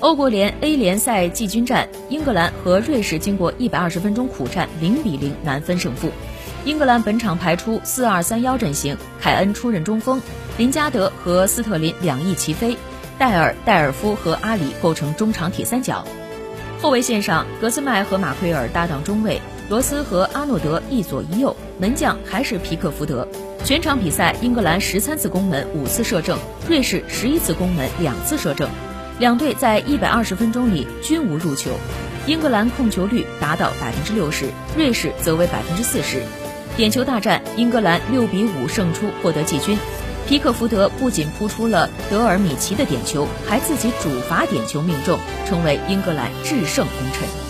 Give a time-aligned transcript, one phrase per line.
[0.00, 6.08] 欧国联 A 联赛季军战，英格兰和瑞士经过一百二十分钟苦战，零比零难分胜负。
[6.64, 10.22] 英格兰本场排出四二三幺阵型，凯恩出任中锋，
[10.56, 12.76] 林加德和斯特林两翼齐飞，
[13.18, 16.04] 戴尔、戴尔夫和阿里构成中场铁三角。
[16.80, 23.26] 后卫线上，格斯麦和马奎尔搭档中卫，罗斯和阿诺德一左一右，门将还是皮克福德。
[23.64, 26.38] 全场比赛，英格兰十三次攻门，五次射正；
[26.68, 28.70] 瑞士十一次攻门，两次射正。
[29.18, 31.72] 两队在一百二十分钟里均无入球，
[32.26, 36.22] 英格兰控球率达到百分之六十，瑞士则为百分之四十。
[36.76, 39.76] 点球大战，英格兰六比五胜出，获得季军。
[40.28, 47.47] 皮克福德不仅扑出了德尔米奇的点球，还自己主罚点球命中，成为英格兰制胜功臣。